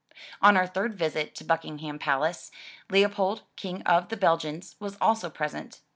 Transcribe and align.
On 0.41 0.57
our 0.57 0.65
third 0.65 0.95
visit 0.95 1.35
to 1.35 1.43
Buckingham 1.43 1.99
Palace, 1.99 2.49
Leopold, 2.89 3.43
King 3.55 3.83
of 3.83 4.09
the 4.09 4.17
Belgians, 4.17 4.75
was 4.79 4.97
also 4.99 5.29
present. 5.29 5.81